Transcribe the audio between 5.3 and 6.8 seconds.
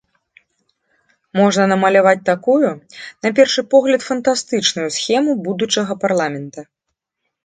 будучага парламента.